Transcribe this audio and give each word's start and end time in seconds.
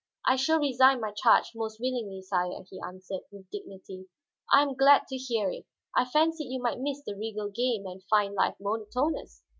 "I 0.25 0.35
shall 0.35 0.57
resign 0.57 0.99
my 0.99 1.11
charge 1.11 1.51
most 1.53 1.79
willingly, 1.79 2.23
sire," 2.23 2.63
he 2.71 2.81
answered, 2.83 3.21
with 3.31 3.51
dignity. 3.51 4.07
"I 4.51 4.63
am 4.63 4.73
glad 4.73 5.05
to 5.09 5.15
hear 5.15 5.51
it; 5.51 5.67
I 5.95 6.05
fancied 6.05 6.49
you 6.51 6.59
might 6.59 6.79
miss 6.79 7.03
the 7.03 7.15
regal 7.15 7.49
game 7.49 7.85
and 7.85 8.03
find 8.05 8.33
life 8.33 8.55
monotonous. 8.59 9.43